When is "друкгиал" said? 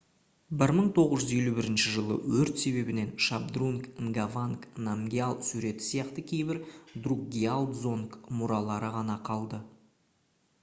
7.05-7.71